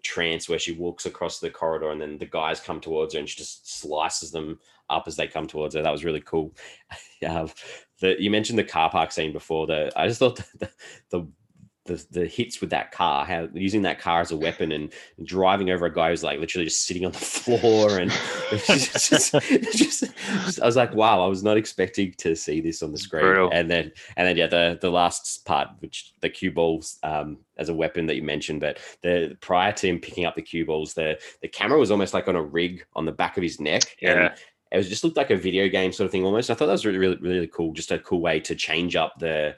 [0.04, 3.28] trance where she walks across the corridor and then the guys come towards her and
[3.28, 4.58] she just slices them
[4.90, 5.82] up as they come towards her.
[5.82, 6.54] That was really cool.
[7.28, 7.48] uh,
[8.00, 9.68] the, you mentioned the car park scene before.
[9.68, 10.70] The I just thought the,
[11.10, 11.28] the the,
[11.86, 14.92] the the hits with that car, how using that car as a weapon and
[15.24, 18.00] driving over a guy who's like literally just sitting on the floor.
[18.00, 18.12] And
[18.52, 19.36] just, just,
[19.74, 23.24] just, I was like, wow, I was not expecting to see this on the screen.
[23.24, 23.50] Brutal.
[23.54, 27.70] And then, and then, yeah, the, the last part, which the cue balls um, as
[27.70, 30.96] a weapon that you mentioned, but the prior to him picking up the cue balls,
[30.96, 33.84] the, the camera was almost like on a rig on the back of his neck.
[34.02, 34.12] Yeah.
[34.12, 34.34] And
[34.72, 36.50] it was just looked like a video game sort of thing almost.
[36.50, 37.74] I thought that was really, really, really cool.
[37.74, 39.56] Just a cool way to change up the,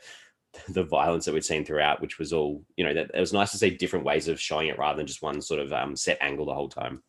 [0.70, 3.52] the violence that we'd seen throughout, which was all, you know, that it was nice
[3.52, 6.18] to see different ways of showing it rather than just one sort of um, set
[6.22, 7.02] angle the whole time.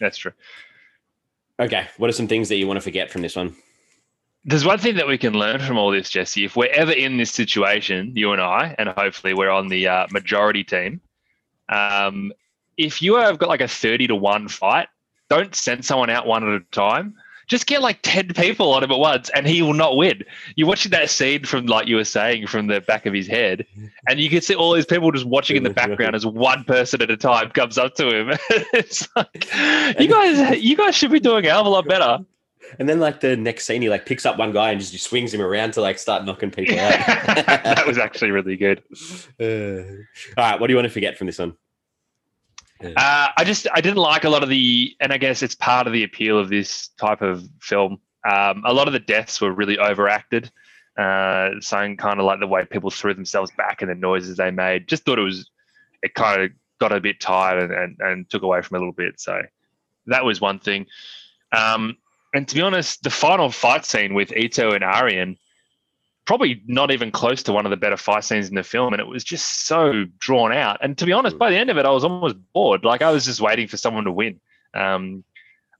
[0.00, 0.32] That's true.
[1.60, 1.86] Okay.
[1.98, 3.54] What are some things that you want to forget from this one?
[4.44, 6.44] There's one thing that we can learn from all this, Jesse.
[6.44, 10.06] If we're ever in this situation, you and I, and hopefully we're on the uh,
[10.10, 11.00] majority team,
[11.70, 12.32] um,
[12.76, 14.88] if you have got like a 30 to 1 fight,
[15.30, 17.14] don't send someone out one at a time
[17.46, 20.22] just get like 10 people on him at once and he will not win.
[20.56, 23.66] You're watching that scene from, like you were saying, from the back of his head,
[24.08, 27.02] and you can see all these people just watching in the background as one person
[27.02, 28.38] at a time comes up to him.
[28.72, 29.48] it's like,
[30.00, 32.24] you guys, you guys should be doing a hell of a lot better.
[32.78, 35.32] And then, like the next scene, he like picks up one guy and just swings
[35.32, 36.92] him around to like start knocking people out.
[37.46, 38.82] that was actually really good.
[39.40, 39.82] Uh,
[40.36, 41.56] all right, what do you want to forget from this one?
[42.96, 45.86] Uh, I just I didn't like a lot of the, and I guess it's part
[45.86, 48.00] of the appeal of this type of film.
[48.28, 50.50] Um, a lot of the deaths were really overacted.
[50.96, 54.52] Uh, saying kind of like the way people threw themselves back and the noises they
[54.52, 54.86] made.
[54.86, 55.50] Just thought it was,
[56.04, 58.92] it kind of got a bit tired and, and, and took away from a little
[58.92, 59.18] bit.
[59.18, 59.42] So
[60.06, 60.86] that was one thing.
[61.50, 61.96] Um,
[62.32, 65.36] and to be honest, the final fight scene with Ito and Arian
[66.24, 68.92] probably not even close to one of the better fight scenes in the film.
[68.94, 70.78] And it was just so drawn out.
[70.80, 72.84] And to be honest, by the end of it, I was almost bored.
[72.84, 74.40] Like I was just waiting for someone to win.
[74.72, 75.24] Um,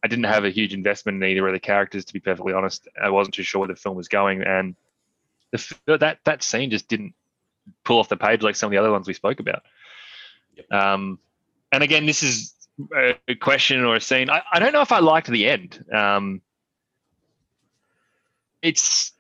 [0.05, 2.87] I didn't have a huge investment in either of the characters, to be perfectly honest.
[3.03, 4.77] I wasn't too sure where the film was going, and
[5.51, 7.15] the, that that scene just didn't
[7.85, 9.63] pull off the page like some of the other ones we spoke about.
[10.57, 10.73] Yep.
[10.73, 11.19] Um,
[11.73, 12.53] and again, this is
[12.93, 14.29] a question or a scene.
[14.29, 15.83] I, I don't know if I liked the end.
[15.91, 16.43] Um,
[18.61, 19.13] it's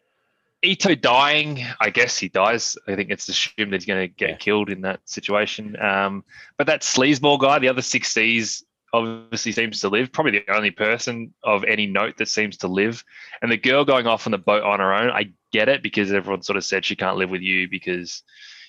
[0.64, 1.64] Ito dying.
[1.80, 2.76] I guess he dies.
[2.88, 4.36] I think it's assumed that he's going to get yeah.
[4.36, 5.80] killed in that situation.
[5.80, 6.24] Um,
[6.56, 10.12] but that sleazeball guy, the other Six Seas, obviously seems to live.
[10.12, 13.04] Probably the only person of any note that seems to live.
[13.42, 16.12] And the girl going off on the boat on her own, I get it because
[16.12, 18.22] everyone sort of said she can't live with you because,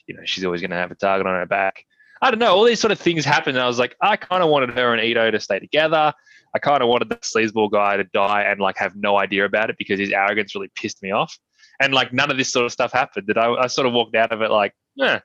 [0.07, 1.85] you know, she's always going to have a target on her back.
[2.21, 2.55] I don't know.
[2.55, 3.55] All these sort of things happened.
[3.55, 6.13] And I was like, I kind of wanted her and Ito to stay together.
[6.55, 9.69] I kind of wanted the sleazeball guy to die and like have no idea about
[9.69, 11.37] it because his arrogance really pissed me off.
[11.81, 13.27] And like none of this sort of stuff happened.
[13.27, 15.19] That I, I sort of walked out of it like, yeah,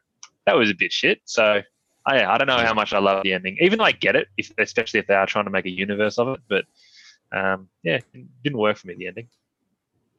[0.47, 1.21] that was a bit shit.
[1.25, 1.63] So
[2.07, 3.59] I, I don't know how much I love the ending.
[3.61, 6.19] Even though I get it, if, especially if they are trying to make a universe
[6.19, 6.41] of it.
[6.49, 6.65] But
[7.33, 9.29] um, yeah, it didn't work for me the ending.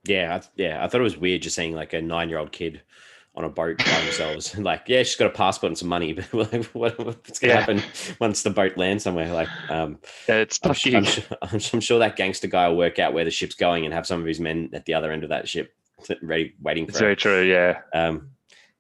[0.05, 2.81] Yeah, I, yeah, I thought it was weird just seeing like a nine-year-old kid
[3.35, 4.57] on a boat by themselves.
[4.57, 7.55] like, yeah, she's got a passport and some money, but like, what, what's going to
[7.55, 7.59] yeah.
[7.59, 7.83] happen
[8.19, 9.31] once the boat lands somewhere?
[9.31, 11.05] Like, um, yeah, it's I'm, I'm,
[11.41, 14.07] I'm, I'm, sure that gangster guy will work out where the ship's going and have
[14.07, 15.73] some of his men at the other end of that ship
[16.21, 16.91] ready, waiting for.
[16.91, 17.43] It's very true.
[17.43, 17.81] Yeah.
[17.93, 18.31] Um,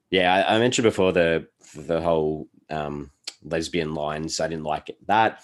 [0.09, 3.11] yeah, I, I, mentioned before the the whole um,
[3.43, 4.39] lesbian lines.
[4.39, 5.43] I didn't like that.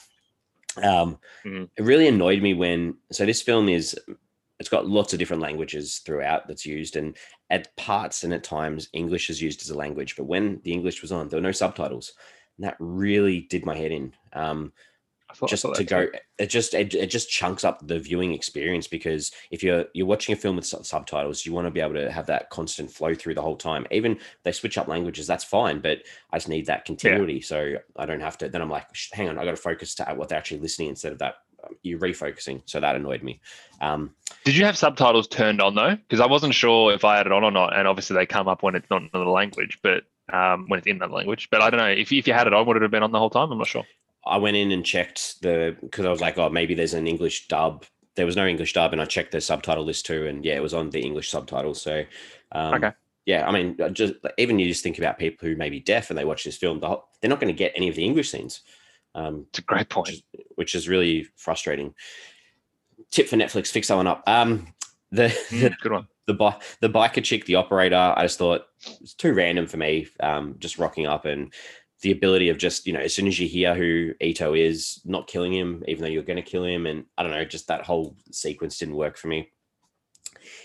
[0.78, 1.64] Um, mm-hmm.
[1.76, 2.96] It really annoyed me when.
[3.12, 3.98] So this film is
[4.60, 7.16] it's got lots of different languages throughout that's used and
[7.50, 11.02] at parts and at times english is used as a language but when the english
[11.02, 12.14] was on there were no subtitles
[12.58, 14.74] and that really did my head in um,
[15.48, 16.08] just to go
[16.40, 20.34] it just it, it just chunks up the viewing experience because if you're you're watching
[20.34, 23.34] a film with subtitles you want to be able to have that constant flow through
[23.34, 23.86] the whole time.
[23.92, 26.00] Even they switch up languages that's fine but
[26.32, 27.36] i just need that continuity.
[27.36, 27.42] Yeah.
[27.44, 30.06] so i don't have to then i'm like hang on i got to focus to
[30.16, 32.62] what they're actually listening instead of that um, you refocusing.
[32.66, 33.42] So that annoyed me.
[33.82, 34.14] Um,
[34.44, 35.96] did you have subtitles turned on though?
[35.96, 38.48] Because i wasn't sure if i had it on or not and obviously they come
[38.48, 41.50] up when it's not another language but um, when it's in that language.
[41.52, 43.12] But i don't know if, if you had it on would it have been on
[43.12, 43.52] the whole time?
[43.52, 43.86] I'm not sure
[44.28, 47.48] I went in and checked the because I was like, oh, maybe there's an English
[47.48, 47.86] dub.
[48.16, 50.62] There was no English dub, and I checked the subtitle list too, and yeah, it
[50.62, 51.82] was on the English subtitles.
[51.82, 52.04] So,
[52.52, 52.92] um, okay,
[53.28, 56.18] yeah, I mean, just even you just think about people who may be deaf and
[56.18, 58.62] they watch this film, they're not going to get any of the English scenes.
[59.16, 60.24] Um, it's a great point, which is,
[60.56, 61.94] which is, really frustrating.
[63.12, 64.24] Tip for Netflix: fix that one up.
[64.28, 64.74] Um,
[65.12, 66.08] the, mm, good one.
[66.26, 68.68] The, bike the biker chick, the operator, I just thought
[69.02, 70.08] it's too random for me.
[70.20, 71.54] Um, just rocking up and
[72.02, 75.28] the ability of just you know as soon as you hear who Ito is, not
[75.28, 77.84] killing him, even though you're going to kill him, and I don't know, just that
[77.84, 79.52] whole sequence didn't work for me.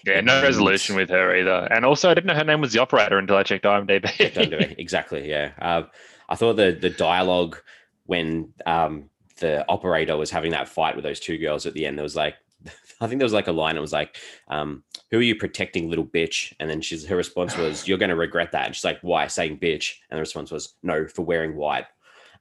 [0.06, 2.80] Yeah, no resolution with her either, and also I didn't know her name was the
[2.80, 4.74] operator until I checked IMDb.
[4.78, 5.52] exactly, yeah.
[5.60, 5.82] Uh,
[6.28, 7.58] I thought the the dialogue
[8.04, 11.98] when um, the operator was having that fight with those two girls at the end,
[11.98, 12.34] there was like
[13.00, 13.76] I think there was like a line.
[13.76, 14.16] It was like,
[14.48, 18.10] um, "Who are you protecting, little bitch?" And then she's her response was, "You're going
[18.10, 21.22] to regret that." And she's like, "Why?" Saying "bitch," and the response was, "No, for
[21.22, 21.86] wearing white."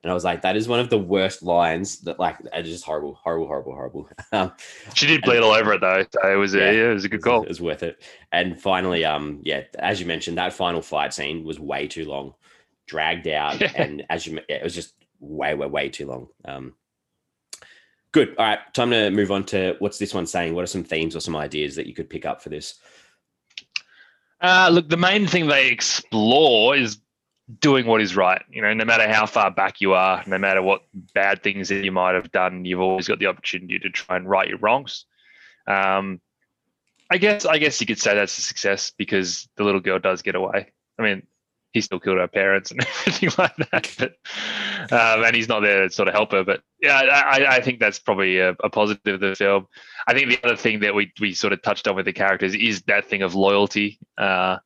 [0.04, 2.84] And I was like, that is one of the worst lines that like it's just
[2.84, 4.10] horrible, horrible, horrible, horrible.
[4.34, 4.54] Um,
[4.96, 6.06] she did bleed all over it though.
[6.10, 7.44] So it was a, yeah, it was a good call.
[7.44, 8.02] It was worth it.
[8.32, 12.34] And finally, um, yeah, as you mentioned, that final fight scene was way too long,
[12.88, 16.28] dragged out, and as you, yeah, it was just way, way, way too long.
[16.46, 16.74] Um,
[18.12, 18.36] Good.
[18.38, 18.60] All right.
[18.74, 20.54] Time to move on to what's this one saying?
[20.54, 22.76] What are some themes or some ideas that you could pick up for this?
[24.42, 27.00] Uh, look, the main thing they explore is
[27.60, 28.42] doing what is right.
[28.50, 30.82] You know, no matter how far back you are, no matter what
[31.14, 34.30] bad things that you might have done, you've always got the opportunity to try and
[34.30, 35.06] right your wrongs.
[35.68, 36.20] Um,
[37.10, 40.22] I guess I guess you could say that's a success because the little girl does
[40.22, 40.72] get away.
[40.98, 41.28] I mean,
[41.72, 43.96] he still killed her parents and everything like that.
[44.00, 44.16] But
[44.92, 46.44] um, and he's not there to sort of help her.
[46.44, 49.68] But yeah, I, I think that's probably a, a, positive of the film.
[50.08, 52.56] I think the other thing that we we sort of touched on with the characters
[52.56, 54.58] is that thing of loyalty, uh,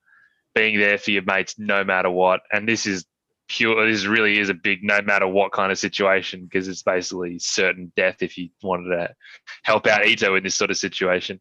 [0.53, 2.41] being there for your mates no matter what.
[2.51, 3.05] And this is
[3.47, 3.87] pure.
[3.89, 7.91] This really is a big no matter what kind of situation because it's basically certain
[7.95, 9.15] death if you wanted to
[9.63, 11.39] help out Ito in this sort of situation.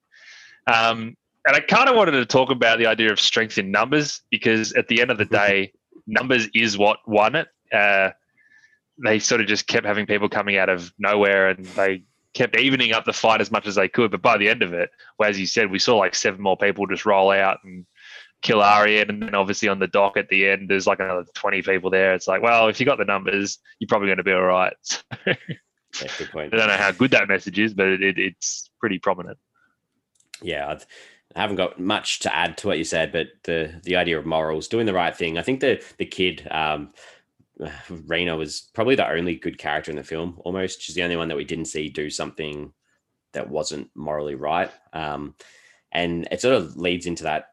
[0.67, 4.23] Um, and I kind of wanted to talk about the idea of strength in numbers
[4.31, 5.73] because at the end of the day,
[6.07, 7.49] numbers is what won it.
[7.73, 8.11] Uh,
[9.03, 12.05] they sort of just kept having people coming out of nowhere and they
[12.35, 14.11] kept evening up the fight as much as they could.
[14.11, 16.57] But by the end of it, well, as you said, we saw like seven more
[16.57, 17.87] people just roll out and
[18.43, 19.11] kill Arian.
[19.11, 22.15] And then obviously on the dock at the end, there's like another 20 people there.
[22.15, 25.03] It's like, well, if you got the numbers, you're probably going to be all right.
[25.27, 26.53] good point.
[26.53, 29.39] I don't know how good that message is, but it, it's pretty prominent.
[30.43, 30.69] Yeah.
[30.69, 30.87] I've,
[31.37, 34.27] I haven't got much to add to what you said, but the the idea of
[34.27, 35.37] morals, doing the right thing.
[35.37, 36.93] I think the the kid, um,
[38.07, 40.41] Reina was probably the only good character in the film.
[40.45, 42.73] Almost, she's the only one that we didn't see do something
[43.33, 44.71] that wasn't morally right.
[44.93, 45.35] Um,
[45.93, 47.47] and it sort of leads into that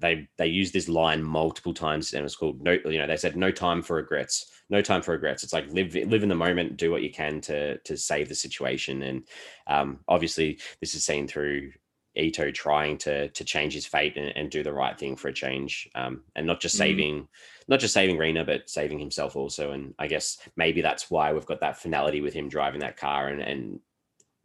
[0.00, 3.36] they they use this line multiple times and it's called no you know they said
[3.36, 6.76] no time for regrets no time for regrets it's like live live in the moment
[6.76, 9.28] do what you can to to save the situation and
[9.66, 11.70] um, obviously this is seen through
[12.16, 15.32] Ito trying to to change his fate and, and do the right thing for a
[15.32, 16.78] change um, and not just mm.
[16.78, 17.28] saving mm.
[17.68, 21.46] not just saving Reina but saving himself also and I guess maybe that's why we've
[21.46, 23.80] got that finality with him driving that car and and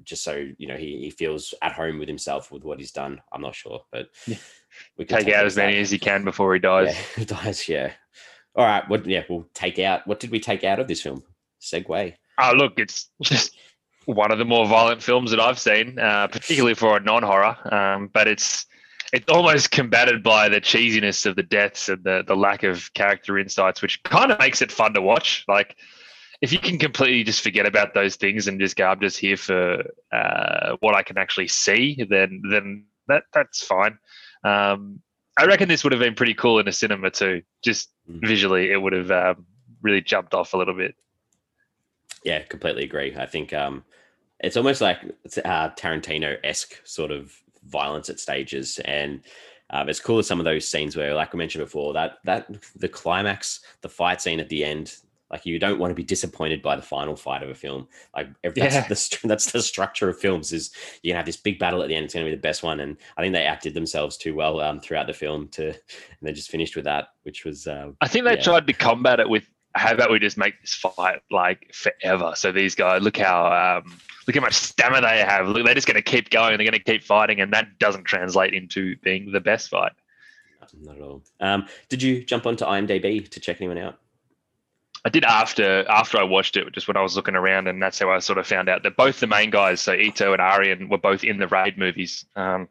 [0.03, 3.21] just so you know he, he feels at home with himself with what he's done.
[3.31, 4.37] I'm not sure, but yeah.
[4.97, 6.95] we take, take out as many as he can before he dies.
[7.17, 7.93] Yeah, dies, yeah.
[8.55, 9.05] All right, what?
[9.05, 10.05] Yeah, we'll take out.
[10.07, 11.23] What did we take out of this film?
[11.61, 12.15] Segway.
[12.39, 13.55] Oh, look, it's just
[14.05, 17.57] one of the more violent films that I've seen, uh, particularly for a non-horror.
[17.73, 18.65] Um, but it's
[19.13, 23.37] it's almost combated by the cheesiness of the deaths and the the lack of character
[23.37, 25.45] insights, which kind of makes it fun to watch.
[25.47, 25.75] Like
[26.41, 29.37] if you can completely just forget about those things and just go, I'm just here
[29.37, 33.99] for uh, what I can actually see, then then that that's fine.
[34.43, 35.01] Um,
[35.37, 37.43] I reckon this would have been pretty cool in a cinema too.
[37.63, 38.25] Just mm.
[38.27, 39.45] visually, it would have um,
[39.81, 40.95] really jumped off a little bit.
[42.23, 43.15] Yeah, completely agree.
[43.15, 43.83] I think um,
[44.39, 44.99] it's almost like
[45.43, 47.33] uh, Tarantino esque sort of
[47.65, 49.21] violence at stages, and
[49.69, 52.47] um, it's cool as some of those scenes where, like I mentioned before, that that
[52.75, 54.95] the climax, the fight scene at the end,
[55.31, 57.87] like you don't want to be disappointed by the final fight of a film.
[58.15, 58.87] Like that's yeah.
[58.87, 61.95] the that's the structure of films is you can have this big battle at the
[61.95, 62.05] end.
[62.05, 64.59] It's going to be the best one, and I think they acted themselves too well
[64.59, 65.75] um, throughout the film to, and
[66.21, 67.65] they just finished with that, which was.
[67.65, 68.43] Uh, I think they yeah.
[68.43, 72.33] tried to combat it with how about we just make this fight like forever?
[72.35, 75.47] So these guys, look how um, look how much stamina they have.
[75.47, 76.57] Look, they're just going to keep going.
[76.57, 79.93] They're going to keep fighting, and that doesn't translate into being the best fight.
[80.79, 81.23] Not at all.
[81.39, 83.99] Um, did you jump onto IMDb to check anyone out?
[85.03, 87.97] I did after after I watched it, just when I was looking around, and that's
[87.97, 90.89] how I sort of found out that both the main guys, so Ito and Arian,
[90.89, 92.25] were both in the Raid movies.
[92.35, 92.69] Um,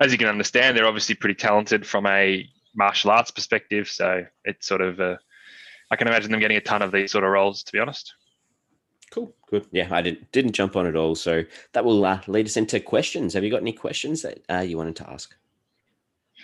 [0.00, 3.88] as you can understand, they're obviously pretty talented from a martial arts perspective.
[3.88, 5.16] So it's sort of, uh,
[5.92, 8.14] I can imagine them getting a ton of these sort of roles, to be honest.
[9.10, 9.66] Cool, good.
[9.72, 12.80] Yeah, I didn't didn't jump on it all, so that will uh, lead us into
[12.80, 13.34] questions.
[13.34, 15.36] Have you got any questions that uh, you wanted to ask?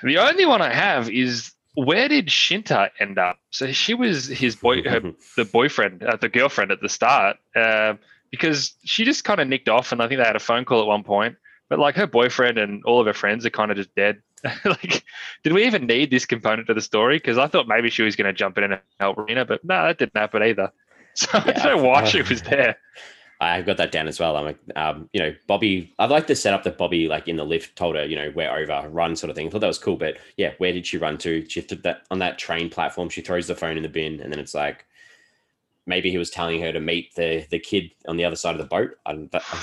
[0.02, 3.38] The only one I have is where did Shinta end up?
[3.50, 5.00] So she was his boy, her,
[5.36, 7.94] the boyfriend, uh, the girlfriend at the start, uh,
[8.30, 10.82] because she just kind of nicked off, and I think they had a phone call
[10.82, 11.36] at one point.
[11.70, 14.20] But like her boyfriend and all of her friends are kind of just dead.
[14.64, 15.04] like,
[15.42, 17.16] did we even need this component to the story?
[17.16, 19.86] Because I thought maybe she was going to jump in and help Reina, but no,
[19.86, 20.72] that didn't happen either.
[21.14, 22.76] So yeah, I don't know why she was there.
[23.40, 24.36] I've got that down as well.
[24.36, 25.92] I'm like, um, you know, Bobby.
[25.98, 28.50] I like the setup that Bobby, like in the lift, told her, you know, we're
[28.50, 29.48] over, run, sort of thing.
[29.48, 29.96] I thought that was cool.
[29.96, 31.48] But yeah, where did she run to?
[31.48, 33.08] She took that on that train platform.
[33.08, 34.86] She throws the phone in the bin, and then it's like,
[35.86, 38.58] maybe he was telling her to meet the the kid on the other side of
[38.60, 38.92] the boat.
[39.06, 39.56] I, that, I,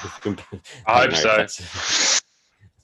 [0.88, 2.21] I hope know, so.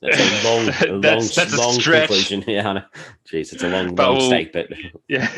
[0.12, 2.44] That's, a long, a long, that's, that's long conclusion.
[2.48, 2.82] Yeah,
[3.24, 4.46] jeez, it's a long, but long we'll.
[4.52, 4.70] But
[5.08, 5.30] yeah,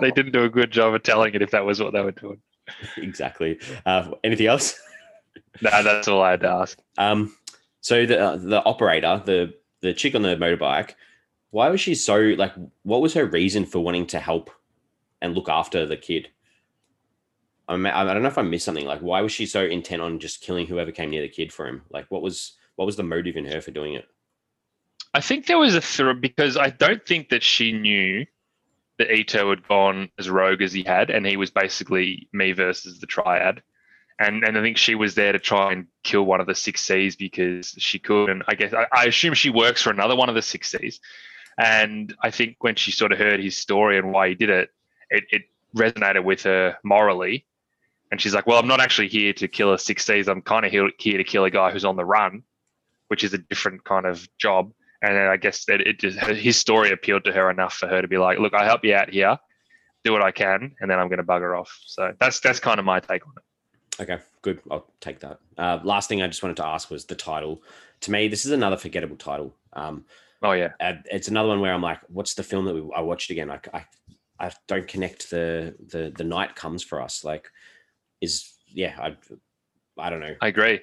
[0.00, 2.12] they didn't do a good job of telling it if that was what they were
[2.12, 2.40] doing.
[2.98, 3.58] exactly.
[3.84, 4.78] Uh, anything else?
[5.60, 6.78] no, that's all I had to ask.
[6.98, 7.34] Um,
[7.80, 10.94] so the uh, the operator, the the chick on the motorbike,
[11.50, 12.52] why was she so like?
[12.84, 14.52] What was her reason for wanting to help
[15.20, 16.28] and look after the kid?
[17.68, 18.86] I, mean, I don't know if I missed something.
[18.86, 21.66] Like, why was she so intent on just killing whoever came near the kid for
[21.66, 21.82] him?
[21.90, 24.08] Like, what was what was the motive in her for doing it?
[25.12, 28.24] I think there was a th- because I don't think that she knew
[28.98, 32.98] that Ito had gone as rogue as he had, and he was basically me versus
[32.98, 33.62] the triad.
[34.18, 36.80] And and I think she was there to try and kill one of the Six
[36.80, 38.30] Seas because she could.
[38.30, 41.00] And I guess I, I assume she works for another one of the Six Seas.
[41.58, 44.70] And I think when she sort of heard his story and why he did it,
[45.10, 45.42] it, it
[45.76, 47.44] resonated with her morally.
[48.10, 50.28] And she's like, well, I'm not actually here to kill a Six Seas.
[50.28, 52.42] I'm kind of here, here to kill a guy who's on the run,
[53.10, 54.72] which is a different kind of job.
[55.02, 58.00] And then I guess that it just his story appealed to her enough for her
[58.00, 59.38] to be like, "Look, I help you out here,
[60.04, 62.78] do what I can, and then I'm going to bugger off." So that's that's kind
[62.78, 64.02] of my take on it.
[64.02, 64.60] Okay, good.
[64.70, 65.40] I'll take that.
[65.58, 67.62] Uh, last thing I just wanted to ask was the title.
[68.02, 69.54] To me, this is another forgettable title.
[69.72, 70.04] Um,
[70.42, 73.00] oh yeah, uh, it's another one where I'm like, "What's the film that we, I
[73.00, 73.84] watched again?" Like, I
[74.38, 77.24] I don't connect the the the night comes for us.
[77.24, 77.48] Like,
[78.20, 79.16] is yeah, I
[79.98, 80.34] I don't know.
[80.40, 80.80] I agree.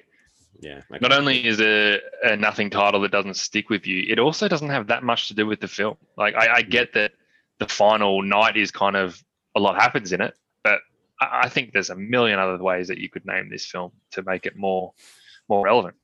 [0.60, 0.80] Yeah.
[0.90, 0.98] Okay.
[1.00, 4.70] Not only is it a nothing title that doesn't stick with you, it also doesn't
[4.70, 5.96] have that much to do with the film.
[6.16, 7.12] Like I, I get that
[7.58, 9.22] the final night is kind of
[9.56, 10.34] a lot happens in it,
[10.64, 10.80] but
[11.20, 14.22] I, I think there's a million other ways that you could name this film to
[14.22, 14.92] make it more
[15.48, 15.94] more relevant.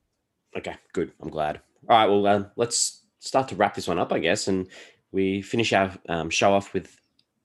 [0.57, 1.11] Okay, good.
[1.21, 1.59] I'm glad.
[1.89, 4.67] All right, well, uh, let's start to wrap this one up, I guess, and
[5.11, 6.99] we finish our um, show off with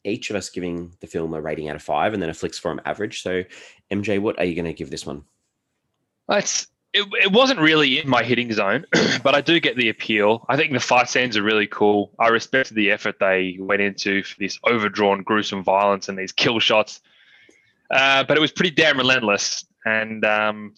[0.05, 2.59] each of us giving the film a rating out of five, and then a Flix
[2.59, 3.23] Forum average.
[3.23, 3.45] So,
[3.91, 5.25] MJ, what are you going to give this one?
[6.31, 8.85] It's it, it wasn't really in my hitting zone,
[9.23, 10.45] but I do get the appeal.
[10.49, 12.13] I think the fight scenes are really cool.
[12.19, 16.59] I respected the effort they went into for this overdrawn, gruesome violence and these kill
[16.59, 17.01] shots.
[17.91, 19.65] Uh, but it was pretty damn relentless.
[19.85, 20.75] And um,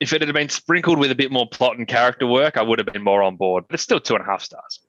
[0.00, 2.78] if it had been sprinkled with a bit more plot and character work, I would
[2.78, 3.64] have been more on board.
[3.68, 4.80] But it's still two and a half stars.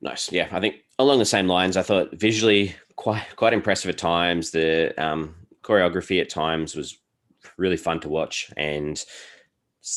[0.00, 0.30] Nice.
[0.30, 1.76] Yeah, I think along the same lines.
[1.76, 4.50] I thought visually quite quite impressive at times.
[4.50, 6.96] The um, choreography at times was
[7.56, 9.02] really fun to watch, and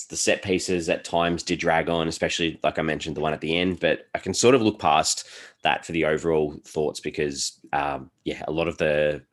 [0.09, 3.41] the set pieces at times did drag on, especially like I mentioned, the one at
[3.41, 3.79] the end.
[3.79, 5.27] But I can sort of look past
[5.63, 9.23] that for the overall thoughts because, um, yeah, a lot of the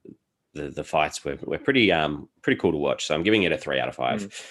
[0.55, 3.07] the, the fights were, were pretty um pretty cool to watch.
[3.07, 4.23] So I'm giving it a three out of five.
[4.23, 4.45] Mm.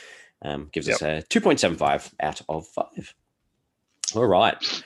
[0.44, 0.96] Um, gives yep.
[0.98, 3.14] us a two point seven five out of five.
[4.16, 4.84] All right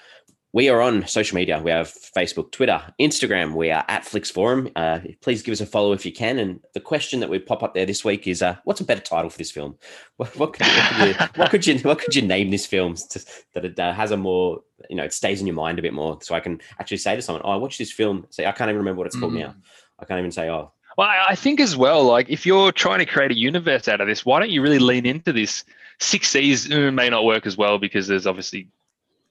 [0.54, 1.62] we are on social media.
[1.64, 3.56] We have Facebook, Twitter, Instagram.
[3.56, 4.70] We are at Flix Forum.
[4.76, 6.39] Uh, please give us a follow if you can.
[6.39, 9.02] And the question that we pop up there this week is, uh, what's a better
[9.02, 9.78] title for this film?
[10.18, 12.93] What, what, could, what, could, you, what could, you, what could you name this film
[12.93, 13.26] to,
[13.56, 15.93] that it uh, has a more you know it stays in your mind a bit
[15.93, 18.52] more, so I can actually say to someone, "Oh, I watched this film." Say, I
[18.52, 19.39] can't even remember what it's called mm.
[19.39, 19.56] now.
[19.97, 23.06] I can't even say, "Oh." Well, I think as well, like if you're trying to
[23.06, 25.64] create a universe out of this, why don't you really lean into this?
[25.99, 28.68] Six Seas uh, may not work as well because there's obviously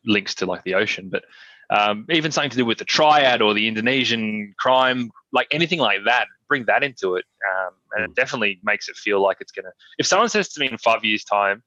[0.04, 1.24] links to like the ocean, but
[1.70, 6.00] um, even something to do with the triad or the Indonesian crime, like anything like
[6.04, 7.24] that, bring that into it.
[7.48, 9.72] Um, and it definitely makes it feel like it's going to.
[9.98, 11.62] If someone says to me in five years' time,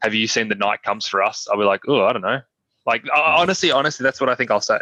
[0.00, 1.48] have you seen The Night Comes for Us?
[1.50, 2.40] I'll be like, oh, I don't know.
[2.86, 4.78] Like, honestly, honestly, that's what I think I'll say.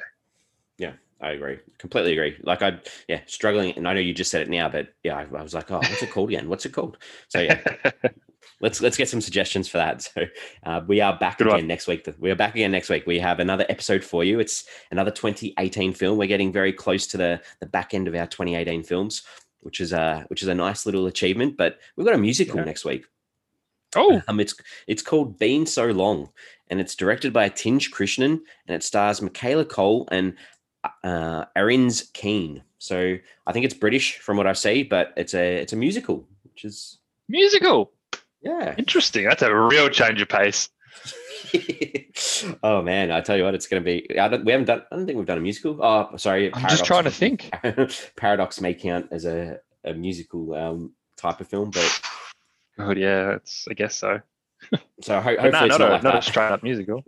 [1.21, 1.59] I agree.
[1.79, 2.37] Completely agree.
[2.43, 3.75] Like I, yeah, struggling.
[3.77, 5.77] And I know you just said it now, but yeah, I, I was like, oh,
[5.77, 6.49] what's it called again?
[6.49, 6.97] What's it called?
[7.29, 7.61] So yeah,
[8.61, 10.03] let's let's get some suggestions for that.
[10.03, 10.25] So
[10.65, 11.67] uh, we are back Good again one.
[11.67, 12.09] next week.
[12.19, 13.07] We are back again next week.
[13.07, 14.41] We have another episode for you.
[14.41, 16.17] It's another 2018 film.
[16.17, 19.23] We're getting very close to the the back end of our 2018 films,
[19.61, 21.57] which is a which is a nice little achievement.
[21.59, 22.65] But we've got a musical yeah.
[22.65, 23.05] next week.
[23.97, 24.55] Oh, um, it's
[24.87, 26.31] it's called Been So Long,
[26.69, 30.35] and it's directed by Tinge Krishnan, and it stars Michaela Coel and
[30.85, 32.63] uh, Arinze Kene.
[32.79, 33.17] So
[33.47, 36.65] I think it's British from what I see, but it's a it's a musical, which
[36.65, 37.93] is musical.
[38.43, 38.75] Yeah.
[38.79, 39.25] Interesting.
[39.25, 40.71] That's a real change of pace.
[42.63, 44.19] oh man, I tell you what, it's going to be.
[44.19, 44.45] I don't.
[44.45, 44.83] We haven't done.
[44.91, 45.79] I don't think we've done a musical.
[45.83, 46.53] Oh, sorry.
[46.55, 47.51] I'm just trying to think.
[48.17, 52.01] Paradox may count as a, a musical um, type of film, but.
[52.79, 53.67] God, yeah, it's.
[53.69, 54.21] I guess so.
[55.03, 57.05] So ho- hopefully no, it's not, not, a, like not a straight up musical.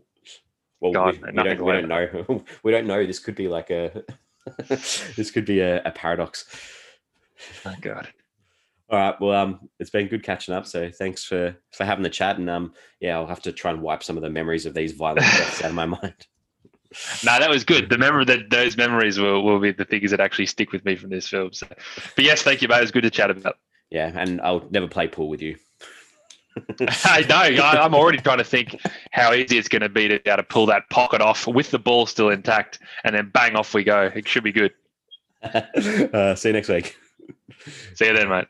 [0.82, 2.44] Well, God, we, we, don't, we don't know.
[2.64, 3.06] we don't know.
[3.06, 4.02] This could be like a.
[4.66, 6.44] this could be a, a paradox.
[7.64, 8.08] Oh God.
[8.90, 9.20] All right.
[9.20, 10.66] Well, um, it's been good catching up.
[10.66, 12.38] So thanks for for having the chat.
[12.38, 14.90] And um, yeah, I'll have to try and wipe some of the memories of these
[14.92, 16.26] violent deaths out of my mind.
[17.24, 17.88] No, that was good.
[17.88, 20.96] The memory that those memories will, will be the things that actually stick with me
[20.96, 21.52] from this film.
[21.52, 21.68] So,
[22.16, 22.78] but yes, thank you, mate.
[22.78, 23.56] It was good to chat about.
[23.88, 25.56] Yeah, and I'll never play pool with you.
[27.04, 27.62] I know.
[27.62, 28.80] I, am already trying to think
[29.10, 31.70] how easy it's going to be to be able to pull that pocket off with
[31.70, 34.10] the ball still intact, and then bang off we go.
[34.14, 34.72] It should be good.
[35.44, 36.96] Uh, see you next week.
[37.94, 38.46] See you then, mate.